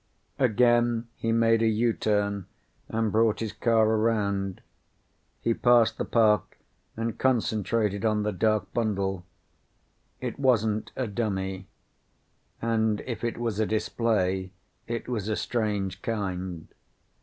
Again 0.39 1.09
he 1.15 1.31
made 1.31 1.61
a 1.61 1.67
U 1.67 1.93
turn 1.93 2.47
and 2.89 3.11
brought 3.11 3.39
his 3.39 3.53
car 3.53 3.85
around. 3.87 4.61
He 5.41 5.53
passed 5.53 5.99
the 5.99 6.05
park 6.05 6.57
and 6.97 7.19
concentrated 7.19 8.03
on 8.03 8.23
the 8.23 8.31
dark 8.31 8.73
bundle. 8.73 9.27
It 10.19 10.39
wasn't 10.39 10.91
a 10.95 11.05
dummy. 11.05 11.67
And 12.63 13.01
if 13.01 13.23
it 13.23 13.37
was 13.37 13.59
a 13.59 13.67
display 13.67 14.51
it 14.87 15.07
was 15.07 15.27
a 15.29 15.35
strange 15.35 16.01
kind. 16.01 16.67